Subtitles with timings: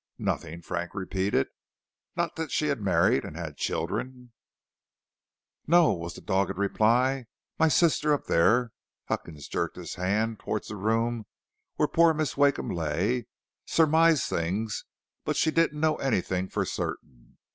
[0.17, 1.49] "Nothing?" Frank repeated.
[2.15, 4.31] "Not that she had married and had had children?"
[5.67, 7.27] "No," was the dogged reply.
[7.59, 8.69] "My sister up there," and
[9.09, 11.27] Huckins jerked his hand towards the room
[11.75, 12.35] where poor Mrs.
[12.35, 13.27] Wakeham lay,
[13.67, 14.85] "surmised things,
[15.23, 17.37] but she didn't know anything for certain.